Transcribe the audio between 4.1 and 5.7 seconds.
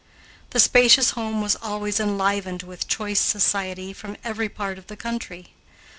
every part of the country.